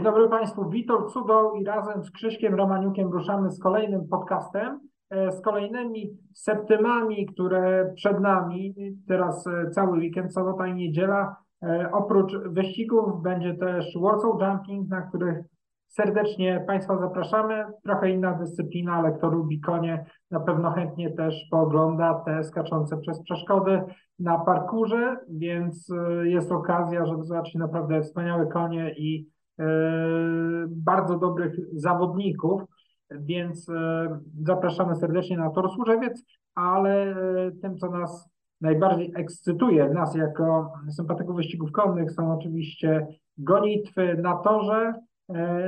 [0.00, 4.80] Dzień dobry Państwu, Witold Cudoł i razem z Krzyśkiem Romaniukiem ruszamy z kolejnym podcastem,
[5.10, 8.74] e, z kolejnymi septymami, które przed nami,
[9.08, 11.36] teraz e, cały weekend, sobota i niedziela.
[11.62, 15.44] E, oprócz wyścigów będzie też Warsaw Jumping, na których
[15.88, 17.64] serdecznie Państwa zapraszamy.
[17.84, 23.22] Trochę inna dyscyplina, ale kto lubi konie, na pewno chętnie też poogląda te skaczące przez
[23.22, 23.82] przeszkody
[24.18, 25.88] na parkurze, więc
[26.22, 29.39] jest okazja, żeby zobaczyć naprawdę wspaniałe konie i
[30.68, 32.62] bardzo dobrych zawodników,
[33.10, 36.24] więc e, zapraszamy serdecznie na Tor Służewiec,
[36.54, 38.28] ale e, tym, co nas
[38.60, 43.06] najbardziej ekscytuje, nas jako sympatyków wyścigów konnych, są oczywiście
[43.38, 44.94] gonitwy na torze,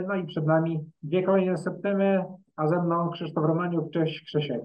[0.08, 2.24] no i przed nami dwie kolejne septymy,
[2.56, 3.90] a ze mną Krzysztof Romaniuk.
[3.92, 4.62] Cześć Krzysiek.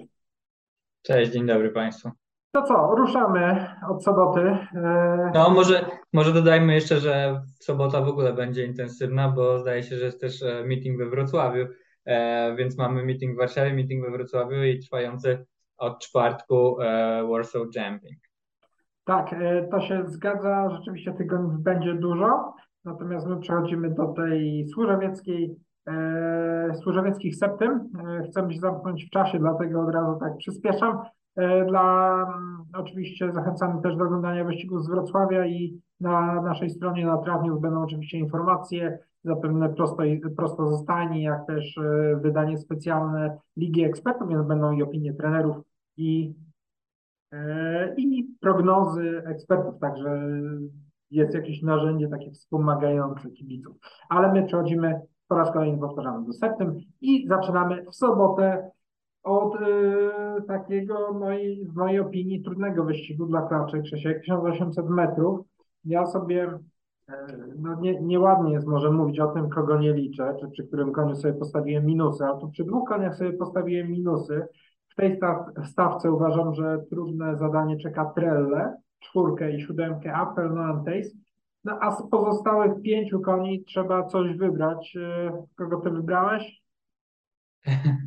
[1.01, 2.11] Cześć, dzień dobry Państwu.
[2.57, 4.39] To co, ruszamy od soboty.
[4.39, 9.95] E, no, może, może dodajmy jeszcze, że sobota w ogóle będzie intensywna, bo zdaje się,
[9.95, 11.67] że jest też e, meeting we Wrocławiu,
[12.05, 15.45] e, więc mamy meeting w Warszawie, meeting we Wrocławiu i trwający
[15.77, 16.77] od czwartku
[17.31, 18.19] Warsaw Jumping.
[19.05, 19.35] Tak,
[19.71, 20.69] to się zgadza.
[20.69, 22.53] Rzeczywiście tygodni będzie dużo.
[22.85, 25.55] Natomiast my przechodzimy do tej służewieckiej,
[26.81, 27.89] służewieckich septym.
[28.29, 31.01] Chcemy się zamknąć w czasie, dlatego od razu tak przyspieszam.
[31.37, 37.05] E, dla, mm, oczywiście zachęcamy też do oglądania wyścigów z Wrocławia i na naszej stronie
[37.05, 40.03] na Trawniów będą oczywiście informacje, zapewne prosto,
[40.37, 45.57] prosto zostanie, jak też e, wydanie specjalne Ligi Ekspertów, więc będą i opinie trenerów
[45.97, 46.33] i,
[47.31, 50.21] e, i prognozy ekspertów, także
[51.11, 53.77] jest jakieś narzędzie takie wspomagające kibiców.
[54.09, 58.71] Ale my przechodzimy po raz kolejny powtarzamy do septym i zaczynamy w sobotę
[59.27, 65.39] od y, takiego, mojej, w mojej opinii, trudnego wyścigu dla klaczy, Krzysiek, 1800 metrów.
[65.85, 66.59] Ja sobie,
[67.09, 67.13] y,
[67.59, 71.15] no nie, nieładnie jest może mówić o tym, kogo nie liczę, czy przy którym koniu
[71.15, 74.47] sobie postawiłem minusy, ale tu przy dwóch koniach sobie postawiłem minusy.
[74.89, 80.61] W tej staw, stawce uważam, że trudne zadanie czeka Trelle, czwórkę i siódemkę Apple no
[80.61, 81.09] Antace.
[81.63, 84.95] No a z pozostałych pięciu koni trzeba coś wybrać.
[84.95, 86.61] Y, kogo ty wybrałeś?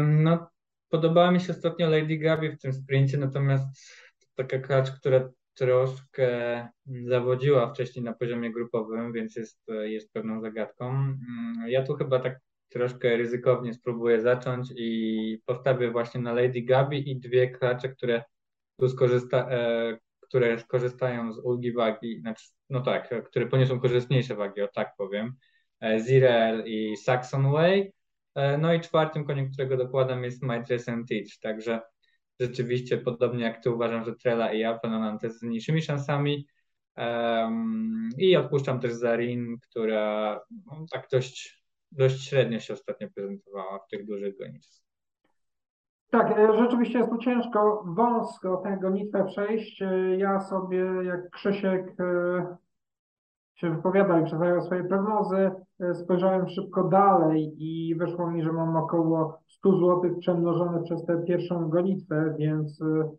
[0.00, 0.50] No,
[0.88, 3.64] podobała mi się ostatnio Lady Gabi w tym sprincie, natomiast
[4.34, 6.28] taka klacz, która troszkę
[7.04, 10.90] zawodziła wcześniej na poziomie grupowym, więc jest, jest pewną zagadką.
[10.90, 11.18] Mm,
[11.68, 17.20] ja tu chyba tak troszkę ryzykownie spróbuję zacząć i postawię właśnie na Lady Gabi i
[17.20, 18.24] dwie klacze, które
[18.76, 24.62] tu skorzysta, e, które skorzystają z ulgi wagi, znaczy, no tak, które poniosą korzystniejsze wagi,
[24.62, 25.34] o tak powiem.
[25.80, 27.92] E, Zirel i Saxon Way
[28.58, 31.80] no i czwartym koniem, którego dokładam jest My Dress and Teach, także
[32.40, 34.88] rzeczywiście podobnie jak ty uważam, że Trela i Apple
[35.30, 36.46] z mniejszymi szansami
[36.96, 43.88] um, i odpuszczam też Zarin, która no, tak dość, dość średnio się ostatnio prezentowała w
[43.88, 44.82] tych dużych gonitwach.
[46.10, 49.82] Tak, e, rzeczywiście jest tu ciężko, wąsko tę gonitwę przejść.
[49.82, 51.96] E, ja sobie, jak Krzysiek
[53.62, 55.50] się wypowiadał i przedstawiał swoje prognozy,
[55.80, 61.22] e, spojrzałem szybko dalej i wyszło mi, że mam około 100 zł przemnożone przez tę
[61.26, 63.10] pierwszą gonitwę, więc e,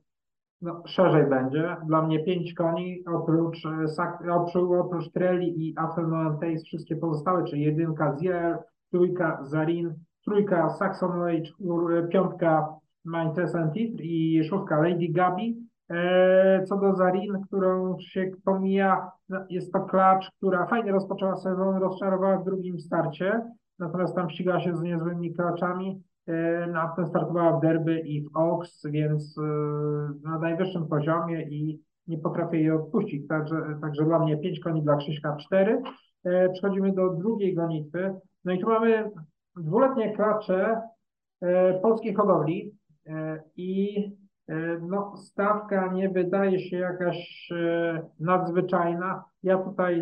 [0.61, 1.77] no, szerzej będzie.
[1.87, 4.33] Dla mnie 5 koni, oprócz, e,
[4.79, 8.57] oprócz, Trelli i Afternoon Taste, wszystkie pozostałe, czyli jedynka Zier,
[8.91, 9.93] trójka Zarin,
[10.25, 12.67] trójka Saxon Age, piątka
[13.05, 15.62] Mindtest Antitr i szóstka Lady Gabi.
[15.89, 21.75] E, co do Zarin, którą się pomija, no, jest to klacz, która fajnie rozpoczęła sezon,
[21.75, 23.41] rozczarowała w drugim starcie,
[23.79, 26.03] natomiast tam ścigała się z niezłymi klaczami.
[26.27, 29.41] E, no, a potem startowała w derby i w Oaks, więc e,
[30.23, 33.27] na najwyższym poziomie i nie potrafię jej odpuścić.
[33.27, 35.81] Także, także dla mnie 5 koni, dla Krzyśka 4.
[36.53, 38.15] Przechodzimy do drugiej gonitwy.
[38.45, 39.11] No i tu mamy
[39.57, 40.81] dwuletnie klacze
[41.81, 42.71] polskiej hodowli
[43.55, 43.95] i
[44.81, 49.23] no, stawka nie wydaje się jakaś e, nadzwyczajna.
[49.43, 49.99] Ja tutaj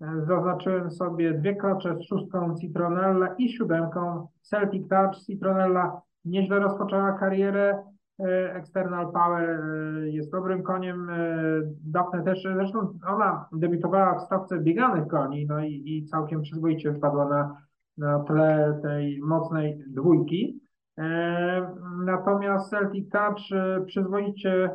[0.00, 5.16] e, zaznaczyłem sobie dwie klacze z szóstką Citronella i siódemką Celtic Touch.
[5.26, 7.82] Citronella nieźle rozpoczęła karierę.
[8.54, 9.64] External Power
[10.04, 11.10] jest dobrym koniem.
[11.84, 17.28] Daphne też, zresztą ona debiutowała w stawce bieganych koni, no i, i całkiem przyzwoicie wpadła
[17.28, 17.56] na,
[17.98, 20.60] na tle tej mocnej dwójki.
[21.00, 24.70] E, natomiast Celtic Touch e, przyzwoicie,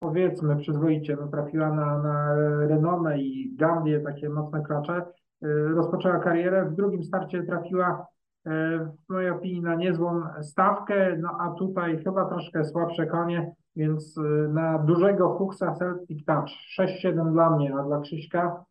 [0.00, 2.34] powiedzmy przyzwoicie, no, trafiła na, na
[2.66, 4.92] Renomę i Gambię, takie mocne klacze.
[5.42, 8.06] E, rozpoczęła karierę, w drugim starcie trafiła
[9.08, 14.78] w mojej opinii na niezłą stawkę, no a tutaj chyba troszkę słabsze konie, więc na
[14.78, 16.48] dużego Fuchsa Celtic Touch.
[16.80, 18.64] 6-7 dla mnie, a dla Krzyśka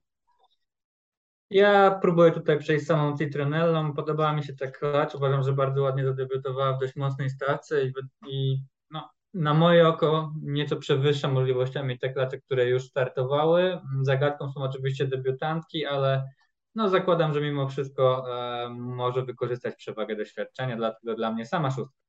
[1.50, 3.94] Ja próbuję tutaj przejść samą Citronellą.
[3.94, 5.16] Podobała mi się ta klacz.
[5.16, 7.94] Uważam, że bardzo ładnie zadebiutowała w dość mocnej stawce i,
[8.28, 8.62] i
[8.92, 13.80] no, na moje oko nieco przewyższa możliwościami te klacze, które już startowały.
[14.02, 16.24] Zagadką są oczywiście debiutantki, ale
[16.76, 22.00] no, zakładam, że mimo wszystko e, może wykorzystać przewagę doświadczenia, dlatego dla mnie sama szóstka.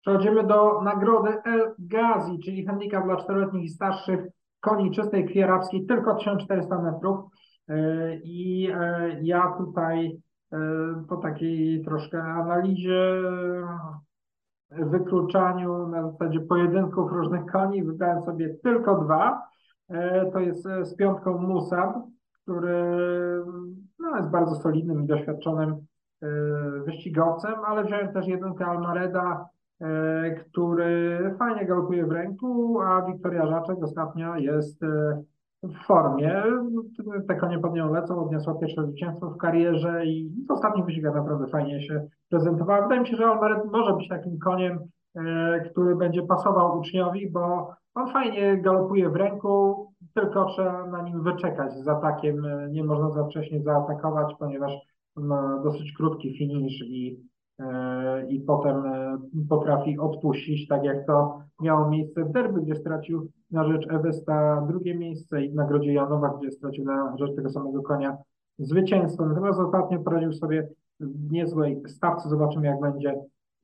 [0.00, 4.20] Przechodzimy do nagrody El Ghazi, czyli handicap dla czteroletnich i starszych
[4.60, 7.20] koni czystej krwi arabskiej, tylko 1400 metrów.
[7.68, 10.20] E, I e, ja tutaj
[10.52, 10.58] e,
[11.08, 13.22] po takiej troszkę analizie,
[14.70, 19.42] wykluczaniu na zasadzie pojedynków różnych koni wybrałem sobie tylko dwa.
[20.32, 21.96] To jest z piątką Musab,
[22.42, 22.84] który
[23.98, 25.76] no, jest bardzo solidnym i doświadczonym
[26.84, 29.48] wyścigowcem, ale wziąłem też jedynkę Almareda,
[30.38, 34.80] który fajnie galopuje w ręku, a Wiktoria Żaczek ostatnio jest
[35.68, 36.42] w formie.
[37.28, 41.46] Te konie pod nią lecą, odniosła pierwsze zwycięstwo w karierze i w ostatnich wyścigach naprawdę
[41.46, 42.82] fajnie się prezentowała.
[42.82, 44.78] Wydaje mi się, że Almeret może być takim koniem,
[45.14, 51.22] e, który będzie pasował uczniowi, bo on fajnie galopuje w ręku, tylko trzeba na nim
[51.22, 52.46] wyczekać z atakiem.
[52.70, 54.72] Nie można za wcześnie zaatakować, ponieważ
[55.16, 57.35] ma dosyć krótki finish i E,
[58.28, 59.18] i potem e,
[59.48, 64.94] potrafi odpuścić, tak jak to miało miejsce w derby, gdzie stracił na rzecz Ewesta drugie
[64.94, 68.16] miejsce i w nagrodzie Janowa, gdzie stracił na rzecz tego samego konia
[68.58, 69.26] zwycięstwo.
[69.26, 70.68] Natomiast ostatnio poradził sobie
[71.00, 72.28] w niezłej stawce.
[72.28, 73.14] Zobaczymy, jak będzie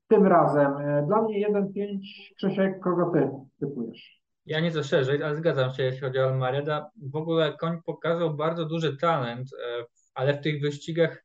[0.08, 0.76] tym razem.
[0.76, 1.98] E, dla mnie 1-5.
[2.36, 3.30] Krzysiek, kogo ty
[3.60, 4.22] typujesz?
[4.46, 6.90] Ja nieco szerzej, ale zgadzam się, jeśli chodzi o Almareda.
[7.12, 9.48] W ogóle koń pokazał bardzo duży talent,
[10.14, 11.24] ale w tych wyścigach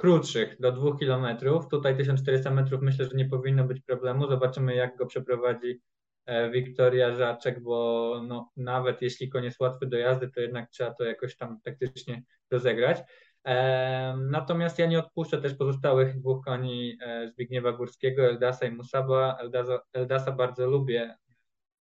[0.00, 1.26] krótszych do 2 km.
[1.70, 4.26] Tutaj 1400 metrów myślę, że nie powinno być problemu.
[4.28, 5.80] Zobaczymy, jak go przeprowadzi
[6.26, 11.04] e, Wiktoria Żaczek, bo no, nawet jeśli koniec łatwy do jazdy, to jednak trzeba to
[11.04, 12.98] jakoś tam taktycznie rozegrać.
[13.46, 19.36] E, natomiast ja nie odpuszczę też pozostałych dwóch koni e, Zbigniewa Górskiego, Eldasa i Musaba.
[19.40, 21.16] Eldasa, Eldasa bardzo lubię.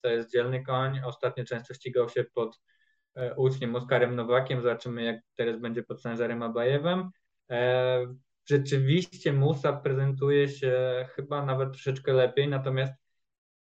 [0.01, 0.99] To jest dzielny koń.
[1.05, 2.59] Ostatnio często ścigał się pod
[3.37, 4.61] uczniem Oskarem Nowakiem.
[4.61, 7.11] Zobaczymy, jak teraz będzie pod Sanżarem Abajewem.
[7.49, 12.93] E, rzeczywiście Musa prezentuje się chyba nawet troszeczkę lepiej, natomiast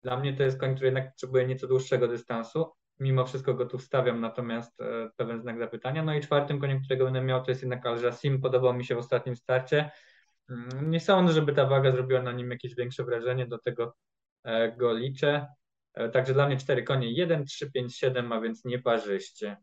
[0.03, 2.71] dla mnie to jest koń, który jednak potrzebuje nieco dłuższego dystansu.
[2.99, 6.03] Mimo wszystko go tu wstawiam, natomiast e, pewien znak zapytania.
[6.03, 8.41] No i czwartym koniem, którego będę miał, to jest jednak Al Jassim.
[8.41, 9.91] Podobał mi się w ostatnim starcie.
[10.49, 13.95] Mm, nie sądzę, żeby ta waga zrobiła na nim jakieś większe wrażenie, do tego
[14.43, 15.47] e, go liczę.
[16.13, 19.57] Także dla mnie cztery konie, 1, 3, 5, 7, a więc nieparzyście.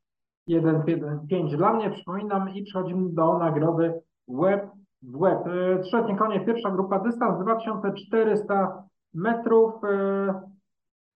[0.46, 0.82] 1,
[1.28, 3.94] 5 dla mnie, przypominam i przechodzimy do nagrody
[4.28, 4.70] Web
[5.02, 5.44] w web.
[5.82, 8.84] Trzyletnie konie, pierwsza grupa, dystans 2400
[9.14, 10.42] metrów, e,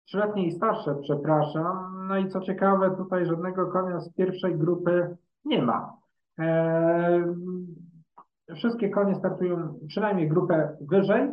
[0.06, 2.06] trzyletnie i starsze, przepraszam.
[2.08, 5.96] No i co ciekawe, tutaj żadnego konia z pierwszej grupy nie ma.
[6.38, 7.34] E,
[8.54, 11.30] wszystkie konie startują przynajmniej grupę wyżej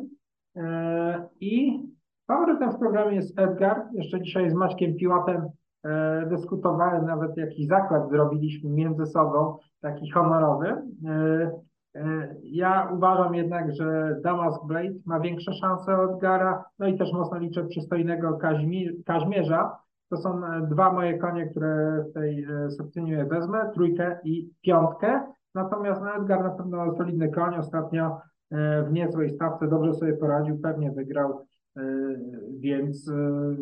[0.56, 1.84] e, i
[2.28, 3.84] faworytem w programie jest Edgar.
[3.94, 5.50] Jeszcze dzisiaj z Maćkiem Piłatem
[6.30, 10.82] dyskutowałem, nawet jaki zakład zrobiliśmy między sobą, taki honorowy.
[11.96, 17.14] E, ja uważam jednak, że Damask Blade ma większe szanse od Gara, no i też
[17.14, 18.40] mocno liczę przystojnego
[19.06, 19.78] Kaźmierza.
[20.10, 25.22] To są e, dwa moje konie, które w tej e, septynie wezmę, trójkę i piątkę.
[25.56, 28.22] Natomiast no, Edgar na pewno solidny koń, ostatnio
[28.88, 31.46] w niezłej stawce dobrze sobie poradził, pewnie wygrał,
[32.60, 33.12] więc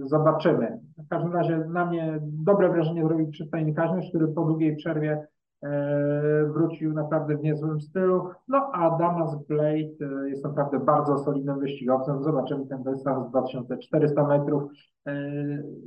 [0.06, 0.80] zobaczymy.
[0.98, 5.28] W każdym razie na mnie dobre wrażenie zrobił przystojny Kaźmierz, który po długiej przerwie
[5.64, 8.30] E, wrócił naprawdę w niezłym stylu.
[8.48, 12.24] No a Damas Blade e, jest naprawdę bardzo solidnym wyścigowcem.
[12.24, 14.72] Zobaczymy ten dystans 2400 metrów.
[15.06, 15.14] E,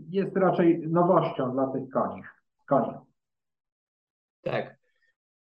[0.09, 2.23] jest raczej nowością dla tych koni.
[2.67, 2.93] koni.
[4.43, 4.82] Tak.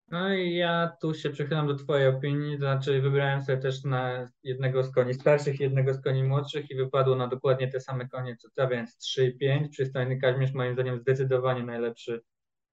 [0.08, 4.28] No i ja tu się przychylam do Twojej opinii, to znaczy wybrałem sobie też na
[4.42, 8.36] jednego z koni starszych, jednego z koni młodszych i wypadło na dokładnie te same konie
[8.36, 9.72] co ta, więc 3 i 5.
[9.72, 12.20] Przystojny Kaźmierz moim zdaniem zdecydowanie najlepszy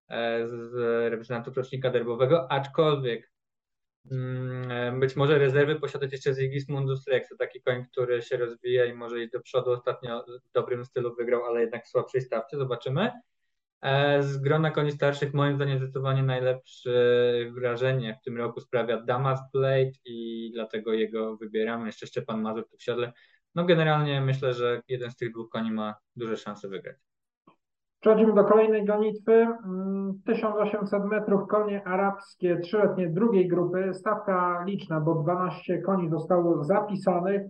[0.10, 0.74] E, z
[1.12, 3.32] reprezentantów rocznika derbowego, aczkolwiek
[4.12, 8.94] mm, być może rezerwy posiadać jeszcze Sigismundus Rex, to taki koń, który się rozwija i
[8.94, 9.72] może iść do przodu.
[9.72, 13.12] Ostatnio w dobrym stylu wygrał, ale jednak w słabszej stawce, zobaczymy.
[13.84, 16.92] E, z grona koni starszych moim zdaniem zdecydowanie najlepsze
[17.52, 21.86] wrażenie w tym roku sprawia Damas Blade i dlatego jego wybieramy.
[21.86, 23.12] Jeszcze Szczepan Mazur tu w.
[23.56, 26.98] No generalnie myślę, że jeden z tych dwóch koni ma duże szanse wygrać.
[28.00, 29.48] Przechodzimy do kolejnej gonitwy.
[30.26, 33.94] 1800 mm, metrów konie arabskie, trzyletnie drugiej grupy.
[33.94, 37.42] Stawka liczna, bo 12 koni zostało zapisanych.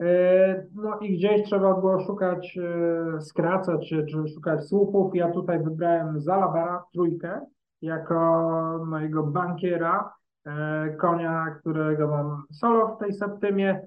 [0.00, 5.14] E, no i gdzieś trzeba było szukać e, skracać, czy, czy szukać słupów.
[5.14, 7.40] Ja tutaj wybrałem Zalabara, trójkę.
[7.82, 10.12] jako mojego bankiera,
[10.46, 13.80] e, konia, którego mam solo w tej septymie.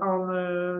[0.00, 0.30] On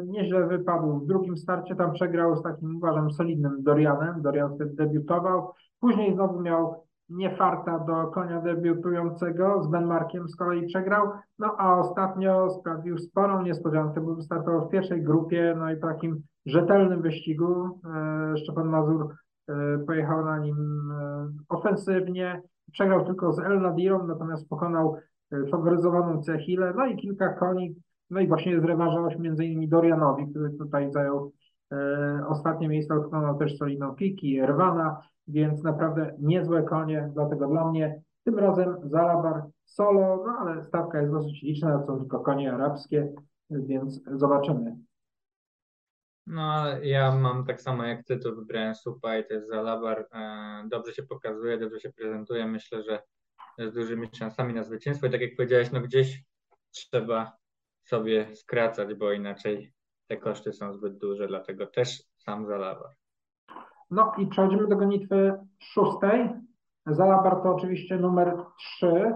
[0.07, 4.23] nieźle wypadł w drugim starcie, tam przegrał z takim, uważam, solidnym Dorianem.
[4.23, 5.53] Dorian wtedy debiutował.
[5.81, 11.79] Później znowu miał nie farta do konia debiutującego, z Benmarkiem z kolei przegrał, no a
[11.79, 17.81] ostatnio sprawił sporą niespodziankę, bo wystartował w pierwszej grupie, no i takim rzetelnym wyścigu.
[17.85, 19.15] E, Szczepan Mazur
[19.49, 19.55] e,
[19.87, 22.43] pojechał na nim e, ofensywnie,
[22.73, 24.97] przegrał tylko z El Nadirą, natomiast pokonał
[25.51, 27.75] faworyzowaną Cechilę, no i kilka koni,
[28.11, 31.33] no i właśnie zrewanżował się między innymi Dorianowi, który tutaj zajął
[32.29, 38.39] ostatnie miejsce, utknął też solidną Kiki, Erwana, więc naprawdę niezłe konie, dlatego dla mnie tym
[38.39, 43.13] razem Zalabar solo, no ale stawka jest dosyć liczna, są tylko konie arabskie,
[43.51, 44.77] więc zobaczymy.
[46.27, 50.07] No, ja mam tak samo jak ty, to wybrałem Supa i jest Zalabar.
[50.13, 52.47] E, dobrze się pokazuje, dobrze się prezentuje.
[52.47, 53.03] Myślę, że
[53.59, 55.07] z dużymi szansami na zwycięstwo.
[55.07, 56.25] I tak jak powiedziałeś, no gdzieś
[56.71, 57.37] trzeba
[57.83, 59.73] sobie skracać, bo inaczej
[60.07, 62.95] te koszty są zbyt duże, dlatego też sam Zalabar.
[63.95, 66.31] No i przechodzimy do gonitwy szóstej.
[66.87, 69.15] Zalabar to oczywiście numer trzy.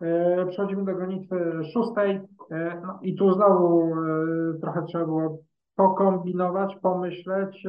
[0.00, 2.20] E, przechodzimy do gonitwy szóstej.
[2.50, 5.38] E, no i tu znowu e, trochę trzeba było
[5.76, 7.66] pokombinować, pomyśleć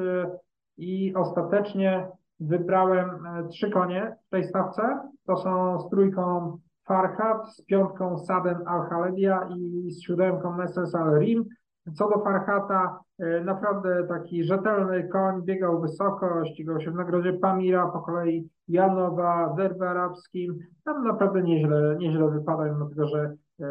[0.77, 2.08] i ostatecznie
[2.39, 3.10] wybrałem
[3.50, 5.00] trzy konie w tej stawce.
[5.25, 11.46] To są z trójką Farhat, z piątką Saden Al-Haledia i z siódemką Neses Al-Rim.
[11.93, 17.88] Co do Farhata, e, naprawdę taki rzetelny koń, biegał wysoko, ścigał się w nagrodzie Pamira,
[17.88, 20.60] po kolei Janowa, derby arabskim.
[20.86, 23.67] Tam naprawdę nieźle, nieźle wypada, mimo tego, że e,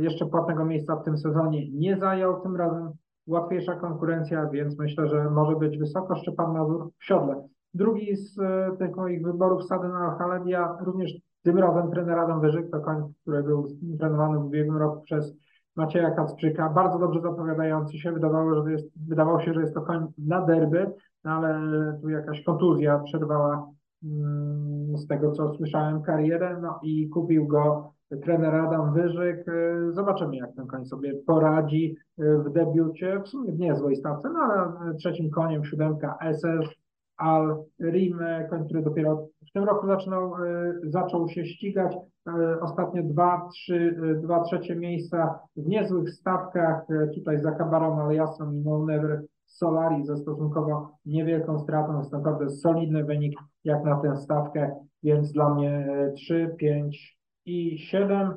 [0.00, 2.40] jeszcze płatnego miejsca w tym sezonie nie zajął.
[2.40, 2.90] Tym razem
[3.26, 7.48] łatwiejsza konkurencja, więc myślę, że może być wysoko Szczepan Mazur w siodle.
[7.74, 12.80] Drugi z e, tych moich wyborów, Saden Al-Haledia, również tym razem trener Adam Wyżyk, to
[12.80, 13.66] koń, który był
[13.98, 15.34] trenowany w ubiegłym roku przez
[15.76, 18.12] Macieja Kacprzyka, bardzo dobrze zapowiadający się.
[18.12, 20.92] Wydawało, że jest, wydawało się, że jest to koń na derby,
[21.24, 21.58] no ale
[22.02, 23.70] tu jakaś kontuzja przerwała
[24.04, 29.46] mm, z tego, co słyszałem, karierę, no i kupił go trener Adam Wyżyk.
[29.90, 34.94] Zobaczymy, jak ten koń sobie poradzi w debiucie, w sumie w niezłej stawce, no ale
[34.94, 36.81] trzecim koniem siódemka SS
[37.16, 38.18] Al Rim,
[38.50, 41.96] koń, który dopiero w tym roku zaczynał, e, zaczął się ścigać.
[42.28, 48.52] E, ostatnie dwa, trzy, e, dwa trzecie miejsca w niezłych stawkach, tutaj za Kabarą Aliasą
[48.52, 51.98] i No Never Solari ze stosunkowo niewielką stratą.
[51.98, 58.34] Jest naprawdę solidny wynik jak na tę stawkę, więc dla mnie 3, 5 i 7.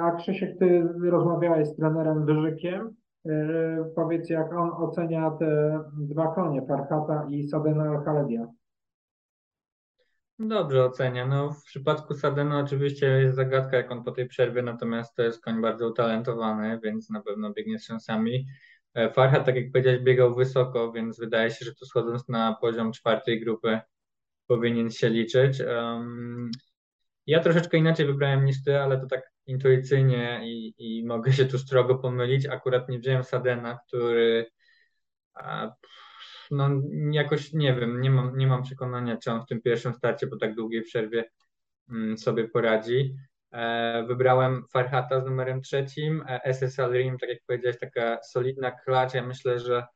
[0.00, 2.94] A Krzysiek, ty rozmawiałeś z trenerem Wyżykiem.
[3.28, 8.46] E, powiedz, jak on ocenia te dwa konie, Farhata i Sadena Al-Khaledia.
[10.38, 11.26] Dobrze ocenia.
[11.26, 15.44] No, w przypadku Sadena oczywiście jest zagadka, jak on po tej przerwie, natomiast to jest
[15.44, 18.46] koń bardzo utalentowany, więc na pewno biegnie z szansami.
[18.94, 22.92] E, Farhat, tak jak powiedziałeś, biegał wysoko, więc wydaje się, że tu schodząc na poziom
[22.92, 23.80] czwartej grupy
[24.46, 25.62] powinien się liczyć.
[27.26, 31.58] Ja troszeczkę inaczej wybrałem niż ty, ale to tak intuicyjnie i, i mogę się tu
[31.58, 32.46] strogo pomylić.
[32.46, 34.46] Akurat nie wziąłem Sadena, który
[36.50, 36.70] no
[37.10, 40.36] jakoś nie wiem, nie mam, nie mam przekonania, czy on w tym pierwszym starcie po
[40.36, 41.24] tak długiej przerwie
[41.88, 43.16] mm, sobie poradzi.
[43.52, 49.14] E, wybrałem Farhata z numerem trzecim, e, SSL Rim, tak jak powiedziałeś, taka solidna klacz.
[49.14, 49.86] Ja myślę, że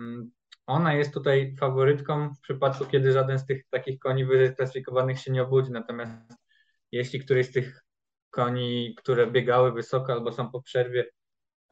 [0.00, 0.30] mm,
[0.68, 5.32] ona jest tutaj faworytką w przypadku, kiedy żaden z tych takich koni wyżej klasyfikowanych się
[5.32, 5.72] nie obudzi.
[5.72, 6.12] Natomiast
[6.92, 7.84] jeśli któryś z tych
[8.30, 11.04] koni, które biegały wysoko albo są po przerwie,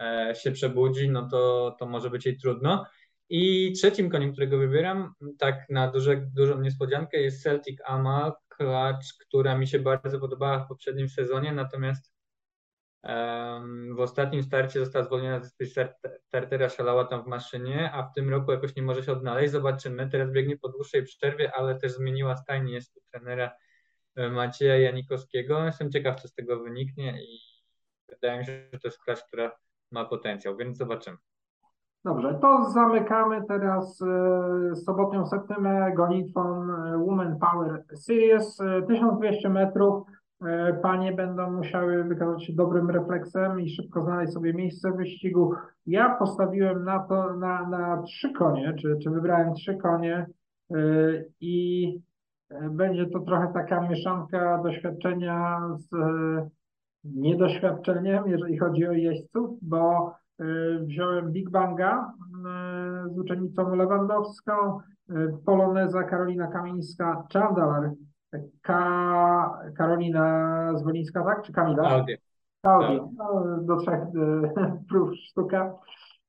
[0.00, 2.86] e, się przebudzi, no to, to może być jej trudno.
[3.28, 9.58] I trzecim koniem, którego wybieram, tak na duże, dużą niespodziankę, jest Celtic Amal, klacz, która
[9.58, 12.15] mi się bardzo podobała w poprzednim sezonie, natomiast
[13.96, 15.50] w ostatnim starcie została zwolniona ze
[16.28, 19.52] startera, szalała tam w maszynie, a w tym roku jakoś nie może się odnaleźć.
[19.52, 20.08] Zobaczymy.
[20.10, 23.50] Teraz biegnie po dłuższej przerwie, ale też zmieniła stajnię, jest tu trenera
[24.30, 25.64] Macieja Janikowskiego.
[25.64, 27.38] Jestem ciekaw, co z tego wyniknie i
[28.08, 29.50] wydaje mi się, że to jest klacz, która
[29.90, 31.16] ma potencjał, więc zobaczymy.
[32.04, 38.56] Dobrze, to zamykamy teraz e, sobotnią septymę gonitwą e, Women Power Series.
[38.88, 40.06] 1200 e, metrów.
[40.82, 45.52] Panie będą musiały wykazać się dobrym refleksem i szybko znaleźć sobie miejsce w wyścigu.
[45.86, 50.26] Ja postawiłem na to na, na trzy konie, czy, czy wybrałem trzy konie
[51.40, 51.86] i
[52.70, 56.48] będzie to trochę taka mieszanka doświadczenia z e,
[57.04, 60.44] niedoświadczeniem, jeżeli chodzi o jeźdźców, bo e,
[60.78, 62.12] wziąłem Big Banga
[62.46, 64.52] e, z uczennicą Lewandowską,
[65.44, 67.90] Poloneza Karolina Kamińska, Chandalar
[68.62, 71.42] Ka Karolina Zwolińska, tak?
[71.42, 71.82] Czy Kamila?
[71.82, 72.16] Klaudia.
[72.62, 73.08] Klaudia.
[73.18, 75.74] No, do trzech e, prób sztuka.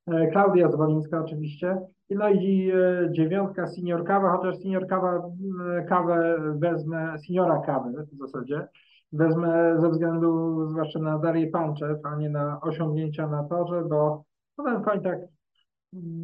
[0.07, 1.77] E, Klaudia Zwolińska oczywiście.
[2.09, 5.21] No i e, dziewiątka senior kawa, chociaż senior kawa,
[5.89, 8.67] kawę wezmę, seniora kawę w zasadzie,
[9.11, 14.23] wezmę ze względu zwłaszcza na Darię Panczew, a nie na osiągnięcia na torze, bo
[14.57, 15.19] no, ten koń tak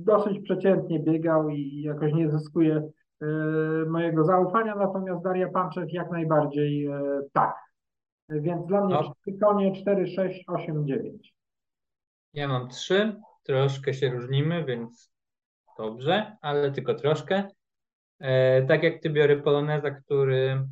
[0.05, 2.89] dosyć przeciętnie biegał i jakoś nie zyskuje
[3.89, 7.01] mojego zaufania, natomiast Daria Panczew jak najbardziej e,
[7.33, 7.55] tak.
[8.29, 9.13] Więc dla mnie No.
[9.47, 11.33] konie 4, 6, 8, 9.
[12.33, 15.13] Ja mam trzy, troszkę się różnimy, więc
[15.77, 17.47] dobrze, ale tylko troszkę.
[18.19, 20.67] E, tak jak ty biorę Poloneza, który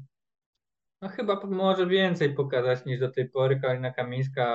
[1.02, 3.60] no chyba może więcej pokazać niż do tej pory.
[3.60, 4.46] Karolina Kamińska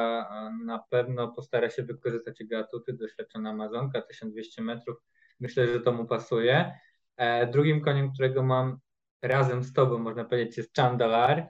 [0.65, 4.97] na pewno postara się wykorzystać jego atuty, doświadczona Amazonka, 1200 metrów.
[5.41, 6.73] Myślę, że to mu pasuje.
[7.17, 8.79] E, drugim koniem, którego mam
[9.23, 11.49] razem z tobą, można powiedzieć, jest Chandalar.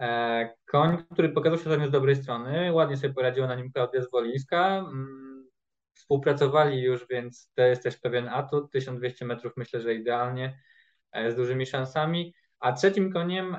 [0.00, 4.02] E, koń, który pokazał się ostatnio z dobrej strony, ładnie sobie poradziła na nim Klaudia
[4.02, 4.78] Zwolińska.
[4.78, 5.24] Mm,
[5.94, 8.70] Współpracowali już, więc to jest też pewien atut.
[8.72, 10.58] 1200 metrów myślę, że idealnie,
[11.12, 12.34] e, z dużymi szansami.
[12.60, 13.56] A trzecim koniem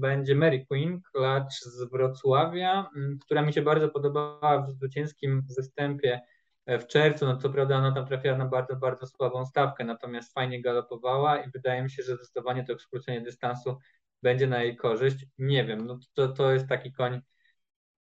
[0.00, 6.35] będzie Mary Queen, klacz z Wrocławia, która mi się bardzo podobała w zwycięskim występie e,
[6.66, 7.26] w czerwcu.
[7.26, 11.50] No co prawda ona tam trafiła na bardzo, bardzo słabą stawkę, natomiast fajnie galopowała i
[11.50, 13.78] wydaje mi się, że zdecydowanie to skrócenie dystansu
[14.22, 15.26] będzie na jej korzyść.
[15.38, 17.20] Nie wiem, no to, to jest taki koń,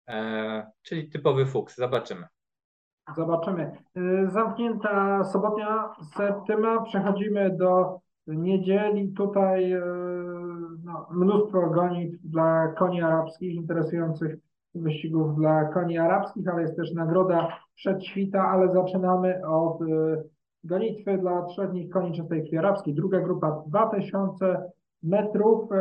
[0.09, 1.77] e, czyli typowy fuks.
[1.77, 2.27] Zobaczymy.
[3.17, 3.73] Zobaczymy.
[3.97, 6.83] Y, Zamknięta sobotnia septyma.
[6.83, 9.13] Przechodzimy do niedzieli.
[9.13, 9.81] Tutaj y,
[10.85, 17.49] no, mnóstwo gonitw dla koni arabskich, interesujących wyścigów dla koni arabskich, ale jest też nagroda
[17.75, 19.87] przedświta, ale zaczynamy od y,
[20.65, 22.95] gonitwy dla trzech koni czystej krwi arabskiej.
[22.95, 24.63] Druga grupa 2000
[25.03, 25.73] metrów.
[25.73, 25.77] y,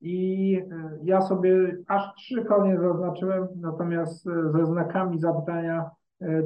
[0.00, 5.90] I y, ja sobie aż trzy konie zaznaczyłem, natomiast ze znakami zapytania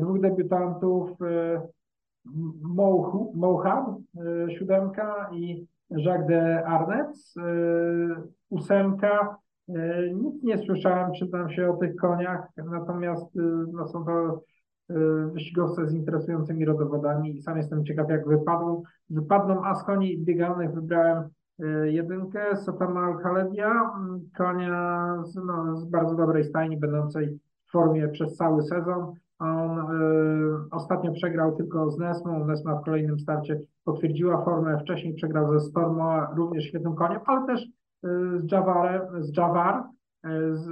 [0.01, 1.63] dwóch debiutantów e,
[4.51, 7.35] siódemka i Jacques de Arnetz,
[8.51, 9.39] ósemka.
[9.69, 13.41] E, Nic nie słyszałem, czytam się o tych koniach, natomiast e,
[13.73, 14.43] no, są to
[14.91, 14.95] e,
[15.33, 18.83] wyścigowcy z interesującymi rodowodami i sam jestem ciekaw, jak wypadną.
[19.11, 21.29] Wypadną, a z koni biegalnych wybrałem
[21.61, 28.09] e, jedynkę Sotama Al-Khaledia, m, konia z, no, z bardzo dobrej stajni, będącej w formie
[28.09, 29.13] przez cały sezon.
[29.39, 29.85] On e,
[30.71, 32.47] ostatnio przegrał tylko z Nesmą.
[32.47, 34.79] Nesma w kolejnym starcie potwierdziła formę.
[34.79, 37.67] Wcześniej przegrał ze Stormo, również świetnym koniem, ale też
[38.03, 39.85] z Javarem, z Javar,
[40.25, 40.69] e, z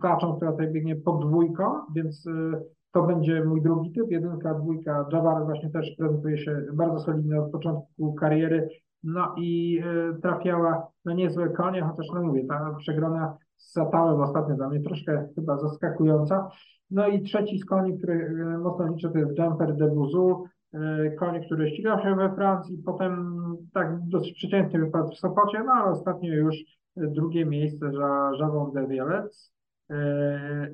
[0.00, 2.60] klaczą, która tutaj biegnie pod dwójką, więc e,
[2.92, 4.10] to będzie mój drugi typ.
[4.10, 5.06] Jedynka, dwójka.
[5.12, 8.68] Javar właśnie też prezentuje się bardzo solidnie od początku kariery.
[9.02, 9.82] No i
[10.22, 15.28] trafiała na niezłe konie, chociaż no mówię, ta przegrana z Satałem ostatnio dla mnie troszkę
[15.34, 16.48] chyba zaskakująca.
[16.90, 21.44] No i trzeci z koni, który mocno liczę, to jest Jumper de Bouzou, e, koń,
[21.44, 23.39] który ścigał się we Francji, potem
[23.72, 28.72] tak dosyć przeciętnie wypadł w Sopocie, no ale ostatnio już e, drugie miejsce za Javon
[28.72, 29.52] de Violec.
[29.90, 30.68] E,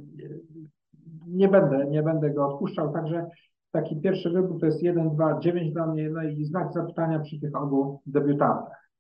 [1.27, 3.27] Nie będę, nie będę go odpuszczał, także
[3.71, 7.41] taki pierwszy wybór to jest 1, 2, 9 dla mnie, no i znak zapytania przy
[7.41, 8.91] tych obu debiutantach.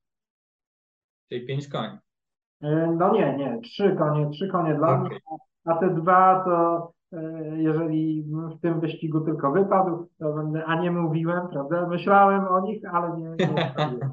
[1.28, 1.98] Czyli pięć koni.
[2.62, 5.08] E, No nie, nie, trzy konie, trzy konie dla Okej.
[5.10, 5.20] mnie,
[5.64, 6.95] a te dwa to e,
[7.56, 8.22] jeżeli
[8.56, 11.86] w tym wyścigu tylko wypadł, to będę, a nie mówiłem, prawda?
[11.88, 13.70] Myślałem o nich, ale nie, nie.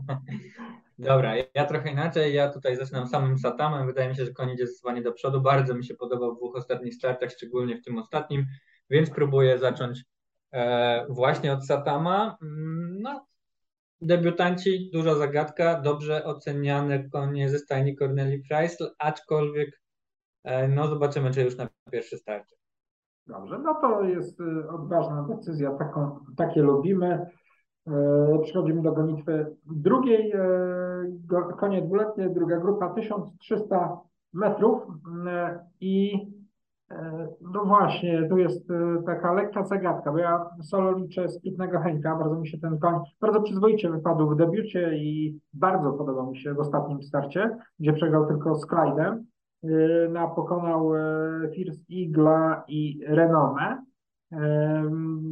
[0.99, 2.33] Dobra, ja, trochę inaczej.
[2.33, 3.87] Ja tutaj zaczynam samym Satamem.
[3.87, 5.41] Wydaje mi się, że koń idzie zdecydowanie do przodu.
[5.41, 8.45] Bardzo mi się podobał w dwóch ostatnich startach, szczególnie w tym ostatnim,
[8.89, 10.03] więc próbuję zacząć
[10.53, 12.37] e, właśnie od Satama.
[12.41, 13.25] Mm, No,
[14.01, 19.81] debiutanci, duża zagadka, dobrze oceniane konie ze stajni Corneli Preisl, aczkolwiek
[20.43, 22.55] e, no zobaczymy, czy już na pierwszy starcie.
[23.27, 27.27] Dobrze, no to jest e, odważna decyzja, taką, takie lubimy.
[27.87, 33.97] E, Przechodzimy do gonitwy drugiej, e, konie dwuletnie, druga grupa 1300
[34.33, 34.81] metrów
[35.27, 36.27] e, i
[37.41, 38.67] no właśnie, tu jest
[39.05, 43.41] taka lekka zagadka, bo ja solo liczę sprytnego Henka, bardzo mi się ten koń, bardzo
[43.41, 48.55] przyzwoicie wypadł w debiucie i bardzo podobał mi się w ostatnim starcie, gdzie przegrał tylko
[48.55, 49.23] z Clyde'em.
[50.09, 51.01] Na pokonał e,
[51.55, 53.77] First Eagla i Renomę.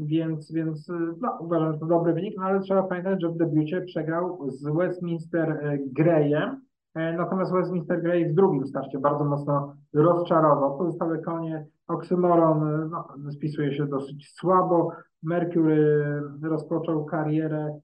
[0.06, 3.38] Więc, więc e, no, uważam, że to dobry wynik, no ale trzeba pamiętać, że w
[3.38, 6.62] debiucie przegrał z Westminster e, Greyem.
[6.96, 10.78] Natomiast Westminster Grey w drugim starcie bardzo mocno rozczarował.
[10.78, 14.92] Pozostałe konie, Oxymoron e, no, spisuje się dosyć słabo.
[15.24, 16.04] Mercury
[16.44, 17.80] rozpoczął karierę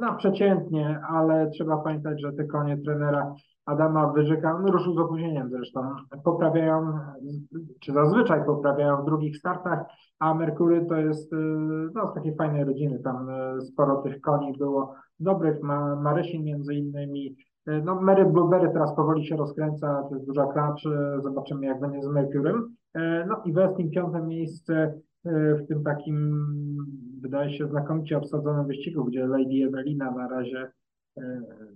[0.00, 3.34] no, przeciętnie, ale trzeba pamiętać, że te konie trenera
[3.66, 5.80] Adama Wyżyka, no ruszył z opóźnieniem zresztą,
[6.24, 6.92] poprawiają,
[7.80, 9.84] czy zazwyczaj poprawiają w drugich startach,
[10.18, 11.32] a Merkury to jest
[11.94, 13.26] no, z takiej fajnej rodziny, tam
[13.60, 17.36] sporo tych koni było dobrych, ma Marysin między innymi,
[17.84, 20.84] no Mary Blueberry teraz powoli się rozkręca, to jest duża klacz,
[21.22, 22.74] zobaczymy jak będzie z Merkurym.
[23.28, 26.46] No i Westin piąte miejsce w tym takim,
[27.20, 30.70] wydaje się, znakomicie obsadzonym wyścigu, gdzie Lady Evelina na razie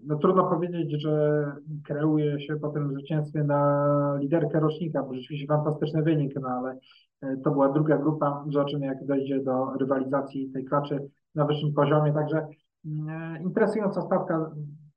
[0.02, 1.44] no trudno powiedzieć, że
[1.84, 6.78] kreuje się po tym zwycięstwie na liderkę rocznika, bo rzeczywiście fantastyczny wynik, no ale
[7.22, 12.12] e, to była druga grupa, zobaczymy jak dojdzie do rywalizacji tej klaczy na wyższym poziomie,
[12.12, 12.46] także
[12.84, 14.50] mm, interesująca stawka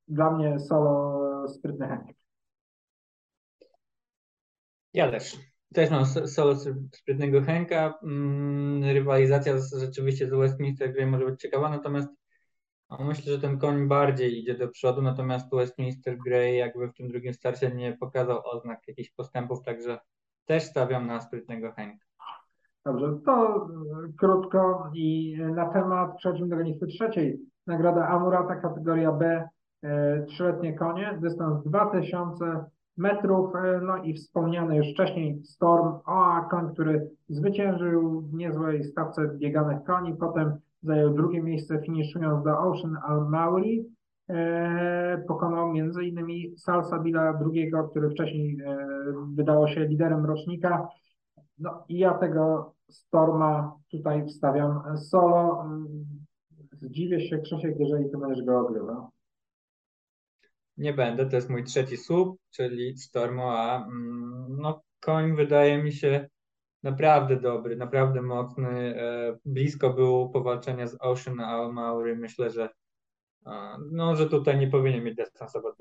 [0.08, 2.18] dla mnie solo sprytny Henik.
[4.94, 5.38] Ja też.
[5.74, 6.56] Też mam solo
[6.92, 7.94] sprytnego Henka.
[8.04, 12.21] Mm, rywalizacja rzeczywiście z Westminster Grey może być ciekawa, natomiast
[13.00, 17.34] myślę, że ten koń bardziej idzie do przodu, natomiast Westminster Grey jakby w tym drugim
[17.34, 20.00] starcie nie pokazał oznak jakichś postępów, także
[20.46, 22.06] też stawiam na sprytnego Henka.
[22.86, 23.68] Dobrze, to e,
[24.18, 27.40] krótko i na temat przechodzimy do gonitwy trzeciej.
[27.68, 29.50] Nagroda Amurata kategoria B,
[29.84, 32.66] e, trzyletnie konie, dystans 2000
[32.98, 39.28] metrów, e, no i wspomniany już wcześniej Storm OA, koń, który zwyciężył w niezłej stawce
[39.28, 43.86] bieganych koni, potem zajął drugie miejsce finiszując do Ocean Al-Mauri.
[44.30, 48.78] E, pokonał innymi Salsabila II, który wcześniej e,
[49.34, 50.88] wydało się liderem rocznika.
[51.60, 55.66] No i ja tego Storma tutaj wstawiam solo.
[56.82, 59.10] Zdziwię się, Krzysiek, jeżeli ty będziesz go ogrywał.
[60.78, 65.92] Nie będę, to jest mój trzeci słup, czyli Stormo, a mm, no, koń wydaje mi
[65.92, 66.28] się
[66.84, 68.70] naprawdę dobry, naprawdę mocny.
[68.70, 72.16] E, blisko było powalczenia z Ocean Al Maury.
[72.16, 72.70] Myślę, że
[73.92, 75.76] no, że tutaj nie powinien mieć dystansowego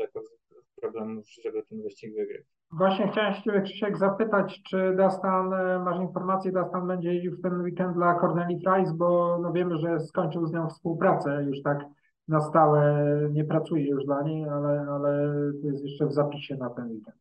[0.81, 2.43] problemów, żeby ten wyścig wygrać.
[2.73, 7.61] Właśnie chciałem się Krzysiek, zapytać, czy Dastan, e, masz informację, Dastan będzie jeździł w ten
[7.61, 11.85] weekend dla Corneli Price, bo no wiemy, że skończył z nią współpracę, już tak
[12.29, 15.33] na stałe nie pracuje już dla niej, ale, ale
[15.63, 17.17] to jest jeszcze w zapisie na ten weekend.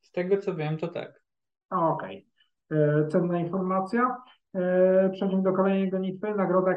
[0.00, 1.22] Z tego co wiem, to tak.
[1.70, 2.18] Okej.
[2.18, 2.33] Okay.
[2.70, 4.16] E, cenna informacja.
[4.54, 6.34] E, przechodzimy do kolejnej gonitwy.
[6.34, 6.74] Nagroda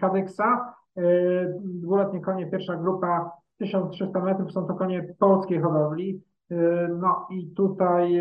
[0.00, 0.74] Kadeksa.
[0.96, 1.02] E,
[1.64, 4.52] dwuletnie konie, pierwsza grupa 1300 metrów.
[4.52, 6.22] Są to konie polskiej hodowli.
[6.98, 8.20] No i tutaj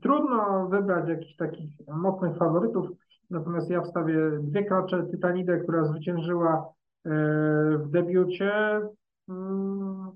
[0.00, 2.88] trudno wybrać jakichś takich mocnych faworytów.
[3.30, 5.06] Natomiast ja wstawię dwie klacze.
[5.10, 6.68] Tytanidę, która zwyciężyła
[7.04, 8.80] w debiucie.
[9.28, 10.10] Mm,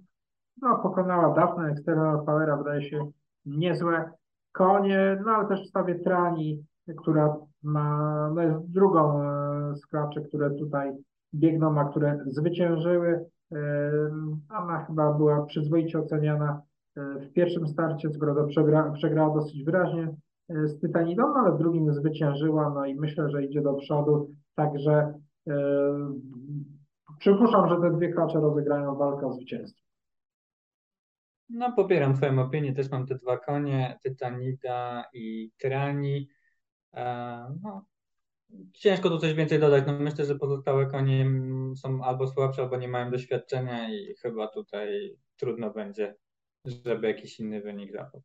[0.63, 3.11] no, pokonała Daphne, External Powera, wydaje się
[3.47, 4.11] niezłe
[4.53, 6.65] konie, no ale też wstawię Trani,
[6.97, 10.93] która ma, no jest drugą e, z klaczy, które tutaj
[11.35, 13.25] biegną, a które zwyciężyły.
[13.53, 13.59] E,
[14.59, 16.63] ona chyba była przyzwoicie oceniana
[16.97, 20.15] e, w pierwszym starcie, zgoda przegra, przegrała dosyć wyraźnie
[20.65, 25.15] z Tytanidą, no ale w drugim zwyciężyła, no i myślę, że idzie do przodu, także
[27.19, 29.90] przypuszczam, że te dwie klacze rozegrają walkę o zwycięstwo.
[31.53, 32.75] No, popieram Twoją opinię.
[32.75, 36.29] Też mam te dwa konie, Tytanida i Tyrani.
[36.95, 37.05] E,
[37.63, 37.85] no,
[38.73, 39.85] ciężko tu coś więcej dodać.
[39.87, 41.27] No, myślę, że pozostałe konie
[41.77, 46.15] są albo słabsze, albo nie mają doświadczenia i chyba tutaj trudno będzie,
[46.65, 48.23] żeby jakiś inny wynik zapadł.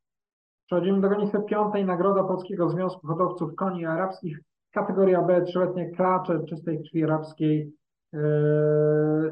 [0.65, 1.85] Przechodzimy do gonitwy piątej.
[1.85, 4.39] Nagroda Polskiego Związku Hodowców Koni Arabskich.
[4.71, 7.73] Kategoria B, trzyletnie klacze czystej krwi arabskiej
[8.13, 8.19] yy,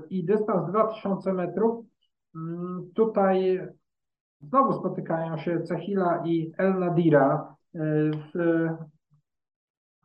[0.09, 1.85] i dystans 2000 metrów.
[2.35, 2.41] Yy,
[2.95, 3.59] tutaj
[4.49, 7.79] Znowu spotykają się Cehila i El Nadira e,
[8.11, 8.67] w,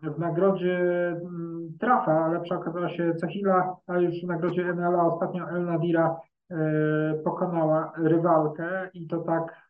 [0.03, 2.29] w nagrodzie mm, Trafa.
[2.29, 6.20] Lepsza okazała się Cehila, a już w nagrodzie NLA ostatnio El Nadira
[6.51, 6.57] e,
[7.24, 9.68] pokonała rywalkę i to tak,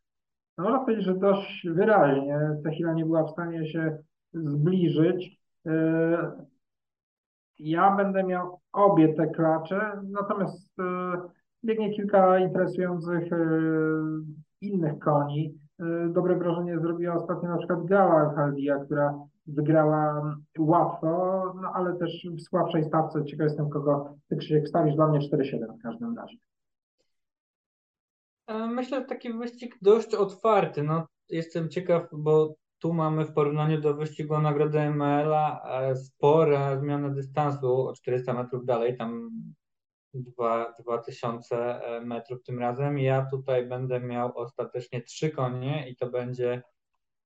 [0.58, 2.38] no można powiedzieć, że dość wyraźnie.
[2.62, 3.98] Cehila nie była w stanie się
[4.32, 5.40] zbliżyć.
[5.66, 6.32] E,
[7.58, 10.76] ja będę miał obie te klacze, natomiast
[11.64, 13.30] biegnie kilka interesujących
[14.60, 15.58] innych koni.
[15.80, 19.14] Y, dobre wrażenie zrobiła ostatnio na przykład Gała Haldia, która
[19.46, 21.08] wygrała łatwo,
[21.62, 23.24] no ale też w słabszej stawce.
[23.24, 24.94] Ciekaw jestem, kogo ty Krzysiek wstawisz.
[24.94, 26.36] Dla mnie 4-7 w każdym razie.
[28.46, 30.82] E, myślę, że taki wyścig dość otwarty.
[30.82, 36.78] No, jestem ciekaw, bo tu mamy w porównaniu do wyścigu o nagrodę ML-a e, spore
[36.80, 38.96] zmiany dystansu o 400 metrów dalej.
[38.96, 39.30] Tam
[40.14, 42.98] 2000 e, metrów tym razem.
[42.98, 46.62] Ja tutaj będę miał ostatecznie trzy konie i to będzie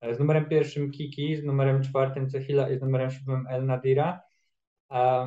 [0.01, 4.21] e, z numerem pierwszym Kiki, z numerem czwartym Cechila i z numerem siódmym El Nadira.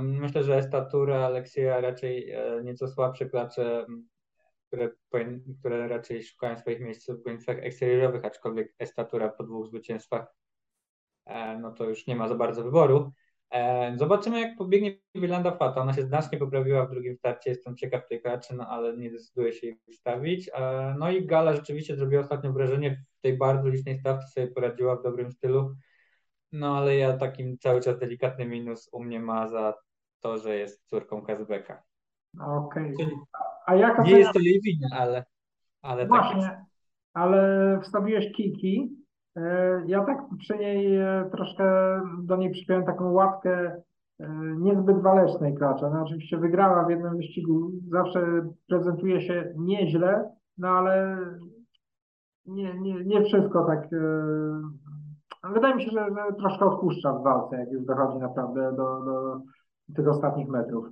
[0.01, 3.87] Myślę, że statura Aleksieja raczej e, nieco słabsze klacze
[4.67, 4.91] które,
[5.61, 10.35] które raczej szukają swoich miejsc w gonitwach eksteriorowych, aczkolwiek estatura po dwóch zwycięstwach,
[11.61, 13.13] no to już nie ma za bardzo wyboru.
[13.51, 15.81] E, zobaczymy, jak pobiegnie Wilanda Fata.
[15.81, 17.51] Ona się znacznie poprawiła w drugim starcie.
[17.51, 20.51] Jestem ciekaw tej klaczy, no ale nie decyduje się jej wstawić.
[20.55, 24.97] E, no i Gala rzeczywiście zrobiła ostatnio wrażenie w tej bardzo licznej stawce, sobie poradziła
[24.97, 25.75] w dobrym stylu.
[26.53, 29.75] No ale ja takim cały czas delikatny minus u mnie ma za
[30.21, 31.83] to, że jest córką Kazbeka.
[32.41, 32.95] Okej.
[33.67, 34.05] Okay.
[34.05, 35.25] Nie jest to jej wina, ale,
[35.83, 36.67] ale Właśnie, tak
[37.17, 38.97] ale wstawiłeś Kiki.
[39.37, 41.65] E, ja tak przy niej e, troszkę
[42.23, 43.83] do niej przypiąłem taką łatkę
[44.21, 45.91] e, niezbyt walecznej klacza.
[45.91, 51.19] No oczywiście wygrała w jednym wyścigu, zawsze prezentuje się nieźle, no ale
[52.47, 53.89] nie, nie, nie wszystko tak.
[55.55, 59.41] Wydaje mi się, że, że troszkę odpuszcza w walce, jak już dochodzi naprawdę do, do
[59.97, 60.89] tych ostatnich metrów.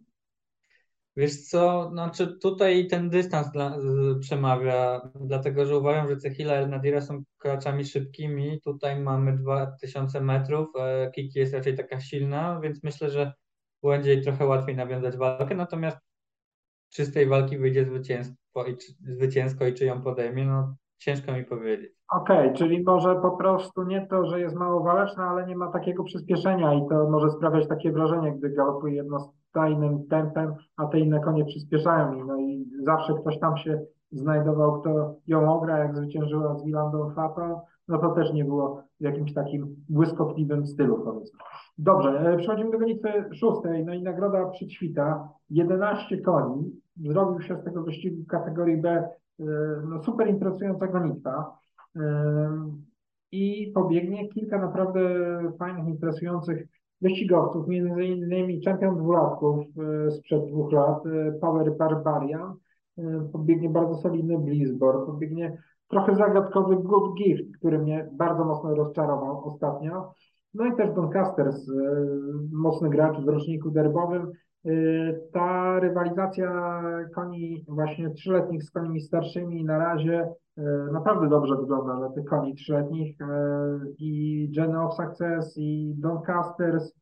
[1.16, 6.66] Wiesz co, znaczy tutaj ten dystans dla, z, przemawia, dlatego że uważam, że Cechila i
[6.66, 8.61] Nadira są kraczami szybkimi.
[8.61, 13.33] Tutaj mamy 2000 metrów, e, Kiki jest raczej taka silna, więc myślę, że
[13.83, 15.55] będzie jej trochę łatwiej nawiązać walkę.
[15.55, 15.98] Natomiast
[16.94, 21.33] czy z tej walki wyjdzie zwycięstwo i czy, zwycięsko i czy ją podejmie, no ciężko
[21.33, 21.92] mi powiedzieć.
[22.11, 25.72] Okej, okay, czyli może po prostu nie to, że jest mało waleczna, ale nie ma
[25.72, 29.05] takiego przyspieszenia i to może sprawiać takie wrażenie, gdy galopuje
[29.55, 33.81] jednostajnym tempem, a te inne konie przyspieszają i no i zawsze ktoś tam się
[34.12, 39.05] znajdował, kto ją ogra, jak zwyciężyła z Wilandą Fatą, no to też nie było w
[39.05, 41.38] jakimś takim błyskotliwym stylu powiedzmy.
[41.79, 47.64] Dobrze, e, przechodzimy do gonitwy szóstej, no i nagroda przyćwita, 11 koni, zrobił się z
[47.64, 49.45] tego wyścigu w kategorii B e,
[49.88, 51.59] no super interesująca gonitwa
[53.33, 55.01] i pobiegnie kilka naprawdę
[55.59, 56.67] fajnych, interesujących
[57.00, 59.66] wyścigowców, między innymi czempion dwulatków
[60.07, 62.54] e, sprzed dwóch lat, e, Power Barbarian,
[62.98, 69.44] e, pobiegnie bardzo solidny Blizzbor, pobiegnie trochę zagadkowy Good Gift, który mnie bardzo mocno rozczarował
[69.44, 70.12] ostatnio.
[70.54, 71.70] No i też Doncasters,
[72.52, 74.33] mocny gracz w roczniku derbowym.
[75.33, 76.83] Ta rywalizacja
[77.14, 82.55] koni właśnie trzyletnich z koniami starszymi na razie E, naprawdę dobrze wygląda dla tych koni
[82.55, 83.27] trzyletnich e,
[83.98, 86.94] i Gen of Success i Doncasters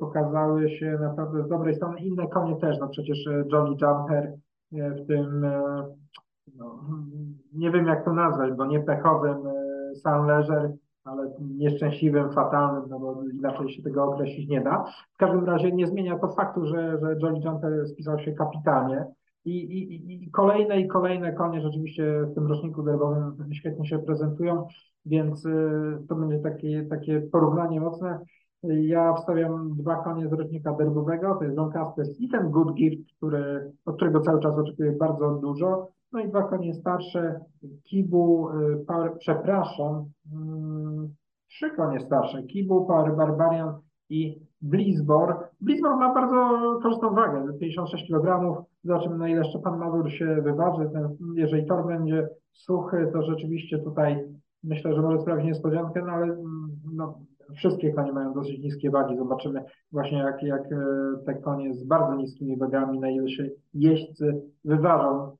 [0.00, 2.00] pokazały się naprawdę z dobrej strony.
[2.00, 3.18] Inne konie też, no przecież
[3.52, 4.32] Jolly Jumper
[4.72, 5.46] w tym,
[6.56, 6.80] no,
[7.52, 9.36] nie wiem jak to nazwać, bo nie pechowym
[9.94, 10.72] Sun Leisure,
[11.06, 14.84] ale nieszczęśliwym, fatalnym, no bo inaczej się tego określić nie da.
[15.14, 19.06] W każdym razie nie zmienia to faktu, że, że Jolly Jumper spisał się kapitalnie
[19.46, 24.66] i, i, I kolejne i kolejne konie rzeczywiście w tym roczniku derbowym świetnie się prezentują,
[25.06, 28.20] więc y, to będzie takie, takie porównanie mocne.
[28.62, 33.72] Ja wstawiam dwa konie z rocznika derbowego, to jest Doncaster i ten Good Gift, który,
[33.84, 35.88] od którego cały czas oczekuję bardzo dużo.
[36.12, 37.40] No i dwa konie starsze,
[37.84, 40.95] Kibu, y, Power, przepraszam, hmm,
[41.48, 43.74] trzy konie starsze, Kibu, Power Barbarian
[44.10, 45.48] i Blizzbor.
[45.60, 48.56] Blizzbor ma bardzo korzystną wagę, 56 kg.
[48.84, 50.90] Zobaczymy, na ile Szczepan Mazur się wyważy.
[50.92, 54.24] Ten, jeżeli tor będzie suchy, to rzeczywiście tutaj
[54.64, 56.36] myślę, że może sprawić niespodziankę, no ale
[56.92, 57.18] no,
[57.54, 59.16] wszystkie konie mają dosyć niskie wagi.
[59.16, 60.76] Zobaczymy właśnie, jak, jak e,
[61.26, 65.36] te konie z bardzo niskimi wagami, na ile się jeźdźcy wyważą.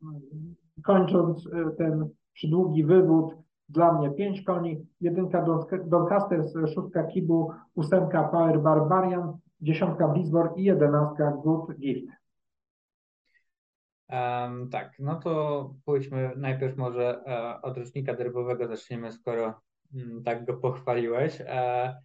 [0.84, 3.34] Kończąc e, ten przydługi wywód,
[3.68, 5.46] dla mnie pięć koni, jedynka
[5.84, 12.08] Doncaster, szóstka Kibu, ósemka Power Barbarian, dziesiątka Blizzbor i jedenastka Good Gift.
[14.08, 19.54] Um, tak, no to pójdźmy najpierw może e, od rocznika derbowego zaczniemy, skoro
[19.94, 21.40] m, tak go pochwaliłeś.
[21.40, 21.96] E,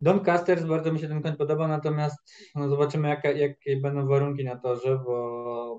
[0.00, 2.18] Doncasters bardzo mi się ten koń podoba, natomiast
[2.54, 5.78] no, zobaczymy jaka, jakie będą warunki na torze, bo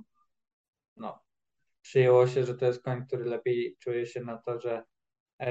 [0.96, 1.20] no,
[1.82, 4.84] przyjęło się, że to jest koń, który lepiej czuje się na torze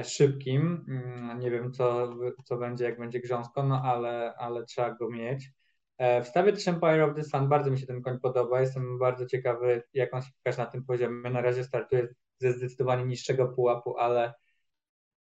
[0.03, 0.85] szybkim.
[0.87, 2.13] Mm, nie wiem, co,
[2.45, 5.51] co będzie, jak będzie grząsko, no ale, ale trzeba go mieć.
[5.97, 8.61] E, w stawie też Empire of the Sun bardzo mi się ten koń podoba.
[8.61, 11.29] Jestem bardzo ciekawy, jak on się na tym poziomie.
[11.29, 14.33] Na razie startuje ze zdecydowanie niższego pułapu, ale,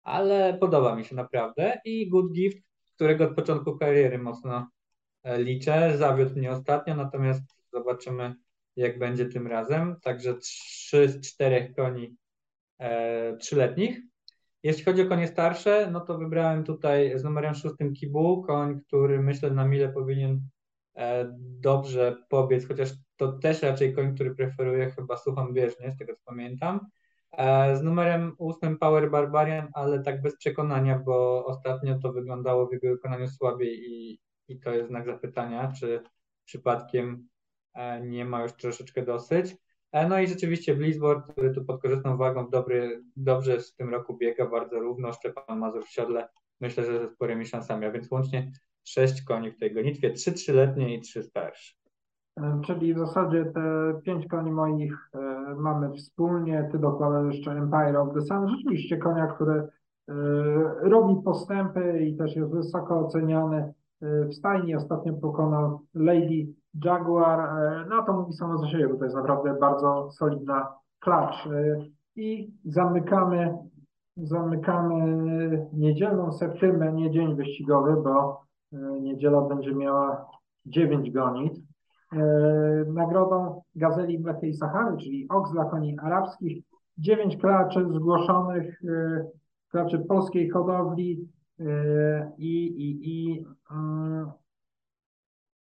[0.04, 1.82] ale podoba mi się naprawdę.
[1.86, 2.58] I Good Gift,
[2.96, 4.70] którego od początku kariery mocno
[5.24, 5.98] e, liczę.
[5.98, 7.44] Zawiódł mnie ostatnio, natomiast
[7.74, 8.36] zobaczymy,
[8.76, 9.96] jak będzie tym razem.
[10.02, 12.16] Także trzy z czterech koni
[12.80, 14.11] e, trzyletnich.
[14.64, 19.22] Jeśli chodzi o konie starsze, no to wybrałem tutaj z numerem szóstym Kibu, koń, który
[19.22, 20.42] myślę na mile powinien
[20.96, 26.14] e, dobrze pobiec, chociaż to też raczej koń, który preferuje chyba suchą bieżnię, z tego
[26.16, 26.80] co pamiętam.
[27.32, 32.74] E, z numerem ósmym Power Barbarian, ale tak bez przekonania, bo ostatnio to wyglądało w
[32.74, 36.04] jego wykonaniu słabiej i, i to jest znak zapytania, czy
[36.46, 37.28] przypadkiem
[37.74, 39.56] e, nie ma już troszeczkę dosyć.
[39.92, 44.18] E, no i rzeczywiście Blizzboard, który tu pod korzystną wagą dobry, dobrze w tym roku
[44.18, 46.28] biega, bardzo równo, Szczepan Mazur w siodle,
[46.62, 48.52] myślę, że ze sporymi szansami, a więc łącznie
[48.84, 51.82] sześć koni w tej gonitwie, trzy trzyletnie i trzy starsze.
[52.40, 55.20] E, czyli w zasadzie te pięć koni moich e,
[55.56, 56.70] mamy wspólnie.
[56.72, 58.50] Ty dokładasz jeszcze Empire of the Sun.
[58.50, 59.68] Rzeczywiście konia, który e,
[60.82, 64.76] robi postępy i też jest wysoko oceniany w stajni.
[64.76, 66.48] Ostatnio pokonał Lady
[66.84, 67.50] Jaguar.
[67.90, 70.68] No to mówi samo za siebie, bo to jest naprawdę bardzo solidna
[71.00, 71.50] klacz.
[72.16, 73.58] I zamykamy,
[74.18, 78.42] zamykamy niedzielną septymę, nie dzień wyścigowy, bo
[79.02, 80.26] niedziela będzie miała
[80.66, 81.54] dziewięć gonit.
[82.14, 82.18] E,
[82.88, 86.64] nagrodą Gazeli Mlecznej Sahary, czyli OX dla koni arabskich,
[86.98, 89.26] dziewięć klaczy zgłoszonych, e,
[89.72, 91.30] klaczy polskiej hodowli
[91.60, 94.32] e, i, i, i mm,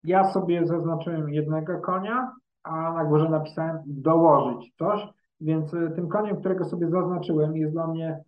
[0.04, 2.32] ja sobie zaznaczyłem jednego konia,
[2.62, 5.08] a na górze napisałem dołożyć coś,
[5.40, 8.20] więc tym koniem, którego sobie zaznaczyłem jest dla mnie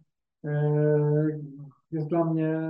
[1.93, 2.61] jest dla mnie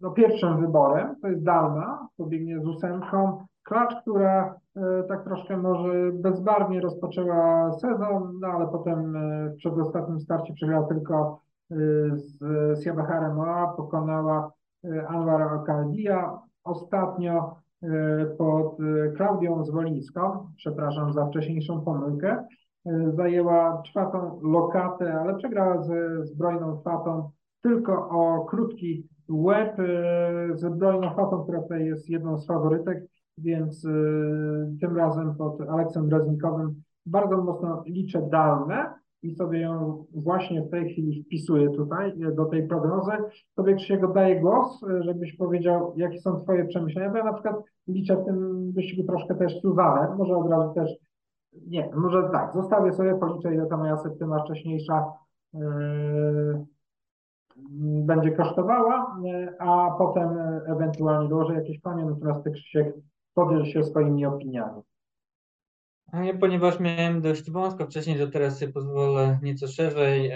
[0.00, 6.12] no, pierwszym wyborem, to jest Dalma, pobiegnie z ósemką, Klacz, która e, tak troszkę może
[6.12, 11.74] bezbarwnie rozpoczęła sezon, no ale potem e, w przedostatnim starcie przegrała tylko e,
[12.16, 14.52] z Siabaharem Oa, pokonała
[15.08, 16.38] Anwar Alcaldia.
[16.64, 17.56] Ostatnio
[18.38, 18.78] pod
[19.16, 22.44] Klaudią Zwolińską, przepraszam za wcześniejszą pomyłkę,
[23.08, 27.30] zajęła czwartą lokatę, ale przegrała ze zbrojną fatą
[27.62, 29.76] tylko o krótki łeb
[30.54, 33.04] ze zbrojną fatą, która tutaj jest jedną z faworytek
[33.38, 33.82] więc
[34.80, 38.94] tym razem pod Aleksem Breznikowym bardzo mocno liczę dalne
[39.24, 43.12] i sobie ją właśnie w tej chwili wpisuję tutaj y, do tej prognozy.
[43.54, 47.56] Tobie Krzysiek oddaję głos, y, żebyś powiedział, jakie są Twoje przemyślenia, bo ja na przykład
[47.88, 50.90] liczę w tym wyścigu troszkę też Suzanę, może od razu też,
[51.66, 55.04] nie, może tak, zostawię sobie, policzę ile ta moja septyma wcześniejsza
[55.54, 56.64] yy,
[58.06, 59.16] będzie kosztowała,
[59.58, 60.28] a potem
[60.66, 62.94] ewentualnie dołożę jakieś panie, natomiast Ty Krzysiek
[63.34, 64.82] podziel się swoimi opiniami.
[66.20, 70.32] Nie, ponieważ miałem dość wąsko wcześniej, to teraz sobie pozwolę nieco szerzej.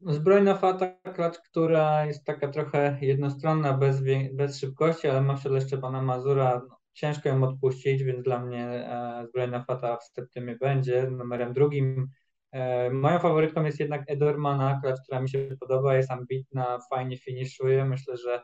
[0.00, 5.60] Zbrojna fata, klacz, która jest taka trochę jednostronna, bez, bez szybkości, ale ma w siodle
[5.60, 6.62] Szczepana Mazura.
[6.68, 12.08] No, ciężko ją odpuścić, więc dla mnie e, zbrojna fata w septymie będzie numerem drugim.
[12.52, 17.84] E, moją faworytką jest jednak Edormana, klacz, która mi się podoba, jest ambitna, fajnie finiszuje.
[17.84, 18.42] Myślę, że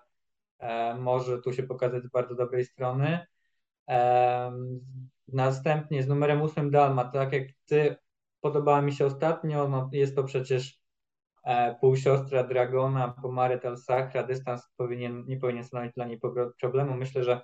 [0.58, 3.26] E, może tu się pokazać z bardzo dobrej strony.
[5.28, 7.96] Następnie z numerem 8 Dalma, tak jak ty
[8.40, 10.80] podobała mi się ostatnio, no jest to przecież
[11.44, 16.20] e, półsiostra Dragona, Pomaret Al-Sahra, dystans powinien, nie powinien stanowić dla niej
[16.60, 16.94] problemu.
[16.94, 17.40] Myślę, że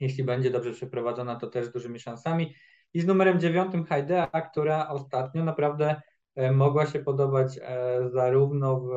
[0.00, 2.54] jeśli będzie dobrze przeprowadzona, to też z dużymi szansami.
[2.94, 6.00] I z numerem 9 Haidea, która ostatnio naprawdę
[6.38, 8.92] E, mogła się podobać e, zarówno w,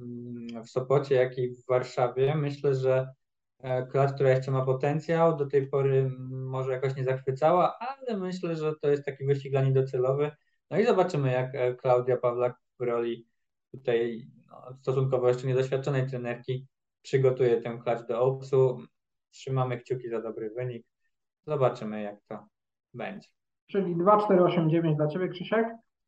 [0.00, 2.34] mm, w Sopocie, jak i w Warszawie.
[2.34, 3.08] Myślę, że
[3.58, 8.56] e, klacz, która jeszcze ma potencjał, do tej pory może jakoś nie zachwycała, ale myślę,
[8.56, 10.30] że to jest taki wyścig dla niej docelowy.
[10.70, 13.26] No i zobaczymy, jak Klaudia Pawlak w roli
[13.72, 16.66] tutaj no, stosunkowo jeszcze niedoświadczonej trenerki
[17.02, 18.78] przygotuje tę klacz do Oaksu.
[19.30, 20.86] Trzymamy kciuki za dobry wynik.
[21.46, 22.46] Zobaczymy, jak to
[22.94, 23.28] będzie.
[23.66, 25.66] Czyli 2-4-8-9 dla Ciebie, Krzysiek.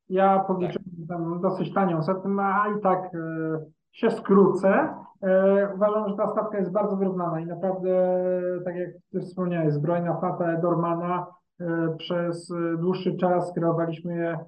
[0.08, 1.08] Ja policzyłem tak.
[1.08, 3.18] tam dosyć tanią setę, a i tak e,
[3.92, 4.94] się skrócę.
[5.22, 7.90] E, uważam, że ta stawka jest bardzo wyrównana i naprawdę,
[8.64, 11.26] tak jak Ty wspomniałeś, zbrojna fata Edormana
[11.61, 14.38] e, przez dłuższy czas kierowaliśmy je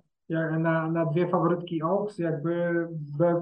[0.59, 2.87] na, na dwie faworytki Oaks, jakby
[3.18, 3.40] w,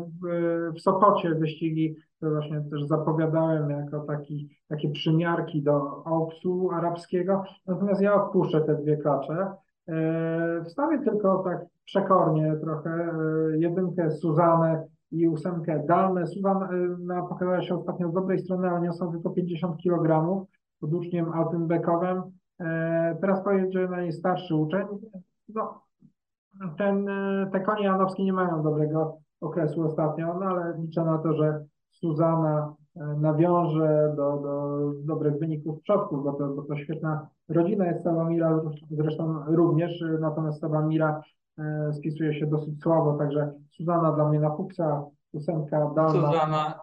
[0.77, 8.01] w Sopocie wyścigi, to właśnie też zapowiadałem jako taki, takie przymiarki do Oaksu arabskiego, natomiast
[8.01, 9.53] ja odpuszczę te dwie klacze.
[10.65, 12.91] Wstawię tylko tak przekornie trochę.
[12.91, 16.27] E, jedynkę Suzanę i ósemkę Dalmę.
[16.27, 20.45] Suzanna pokazała się ostatnio z dobrej strony, ale niosą tylko 50 kg
[20.81, 22.23] pod uczniem Altenbeckowem.
[22.61, 24.87] E, teraz pojedzie na niej starszy uczeń.
[25.49, 25.83] No,
[26.79, 31.35] ten, e, te konie janowskie nie mają dobrego okresu ostatnio, no ale liczę na to,
[31.35, 32.75] że Suzana
[33.17, 39.45] nawiąże do, do dobrych wyników przodków, bo to, bo to świetna rodzina jest Sabamira, zresztą
[39.47, 41.38] również, natomiast Sabamira E,
[41.93, 46.13] spisuje się dosyć słabo, także Suzana dla mnie na fuksa, ósemka Dalma.
[46.13, 46.81] Suzana,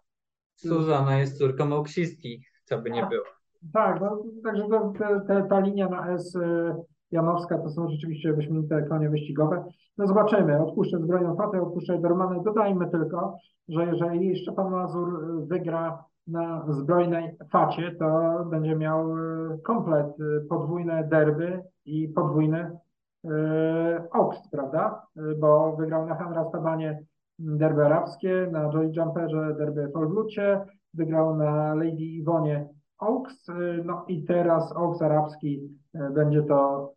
[0.56, 3.10] Suzana jest córką Oksistki, co by nie tak.
[3.10, 3.26] było.
[3.74, 4.68] Tak, no, także
[4.98, 6.76] te, te, ta linia na S e,
[7.12, 9.66] Janowska to są rzeczywiście wyśmienite konie wyścigowe.
[9.98, 12.44] No zobaczymy, odpuszczę zbrojną fatę, odpuszczę Dormanę.
[12.46, 15.08] Dodajmy tylko, że jeżeli Szczepan Mazur
[15.48, 22.78] wygra na zbrojnej facie, to będzie miał e, komplet e, podwójne derby i podwójny
[23.26, 25.02] e, okst, prawda?
[25.18, 27.04] E, Bo wygrał na Hanra Stabanie
[27.40, 30.62] derby arabskie, na Joy Jumperze derby w Olblucie,
[30.94, 32.68] wygrał na Lady Iwonie
[33.00, 33.54] Oaks, e,
[33.86, 36.92] no i teraz Oaks arabski będzie to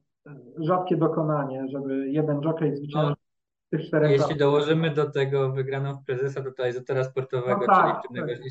[0.59, 3.15] rzadkie dokonanie, żeby jeden jockey zwyciężył
[3.67, 4.39] w tych czterech Jeśli latach.
[4.39, 8.47] dołożymy do tego wygraną w prezesa totalizatora sportowego, No tak, czyli w tym tak.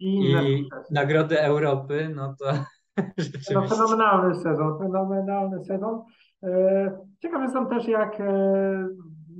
[0.00, 0.68] I i.
[0.90, 2.44] Nagrody Europy, no to
[2.98, 3.54] No, rzeczywiście.
[3.68, 6.02] fenomenalny sezon, fenomenalny sezon.
[6.42, 8.88] E, Ciekaw jestem też, jak e,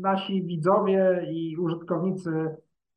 [0.00, 2.30] nasi widzowie i użytkownicy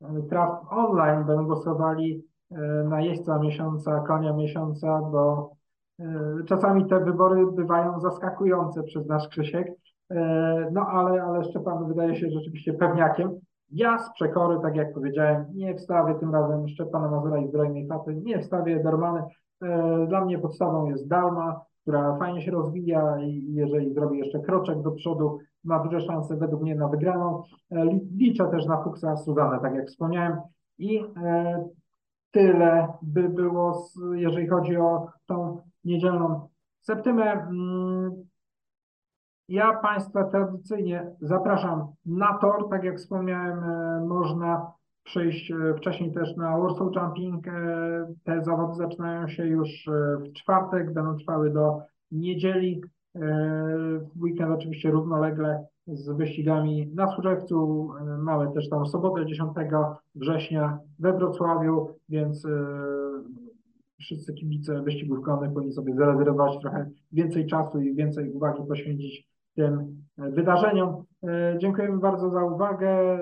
[0.01, 2.55] e, traw online będą głosowali e,
[2.89, 5.51] na jeźdźca miesiąca, konia miesiąca, bo
[5.99, 6.05] e,
[6.47, 9.67] czasami te wybory bywają zaskakujące przez nasz Krzysiek.
[10.11, 13.39] E, No ale, ale Szczepan wydaje się rzeczywiście pewniakiem.
[13.71, 18.15] Ja z przekory, tak jak powiedziałem, nie wstawię tym razem Szczepana Mazura i Zbrojnej Faty,
[18.15, 19.21] nie wstawię Dormany.
[19.63, 24.81] E, Dla mnie podstawą jest Dalma, która fajnie się rozwija i jeżeli zrobi jeszcze kroczek
[24.81, 27.43] do przodu, ma duże szanse według mnie na wygraną.
[27.71, 30.37] E, li- Liczę też na Fuchsa Suzanę, tak jak wspomniałem.
[30.77, 31.65] I e,
[32.31, 36.47] tyle by było, jeżeli chodzi o tą niedzielną
[36.81, 37.31] septymę.
[37.31, 38.11] Mm,
[39.47, 42.69] Ja Państwa tradycyjnie zapraszam na tor.
[42.69, 44.71] Tak jak wspomniałem, e, można
[45.03, 47.47] przyjść e, wcześniej też na Warsaw Jumping.
[47.47, 51.79] E, Te zawody zaczynają się już e, w czwartek, będą trwały do
[52.11, 52.81] niedzieli.
[54.15, 57.89] W weekend oczywiście równolegle z wyścigami na Służewcu.
[58.19, 59.51] Mamy też tam sobotę 10
[60.15, 62.47] września we Wrocławiu, więc
[63.99, 70.03] wszyscy kibice wyścigów konnych powinni sobie zarezerwować trochę więcej czasu i więcej uwagi poświęcić tym
[70.17, 71.03] wydarzeniom.
[71.57, 73.19] Dziękujemy bardzo za uwagę.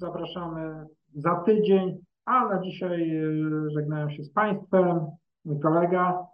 [0.00, 3.30] Zapraszamy za tydzień, a na dzisiaj e,
[3.70, 5.06] żegnają się z Państwem
[5.44, 6.26] mój kolega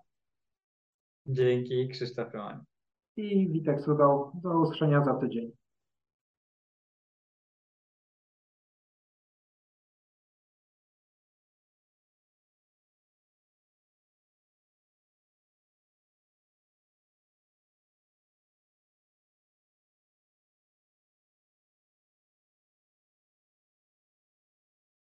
[1.27, 2.64] Dzięki, Krzysztof Roman.
[3.17, 4.31] i Witek Sudał.
[4.35, 5.53] Do usłyszenia za tydzień.